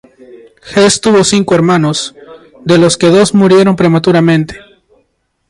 Hesse 0.63 0.99
tuvo 0.99 1.23
cinco 1.23 1.53
hermanos, 1.53 2.15
de 2.65 2.79
los 2.79 2.97
que 2.97 3.09
dos 3.11 3.35
murieron 3.35 3.75
prematuramente. 3.75 4.59